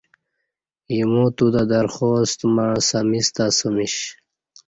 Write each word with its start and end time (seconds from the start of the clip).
ایمو 0.93 1.25
تو 1.35 1.45
تہ 1.53 1.61
درخواست 1.73 2.39
مع 2.55 2.69
سمیستہ 2.89 3.43
اسہ 3.51 3.67
میش۔ 3.75 3.95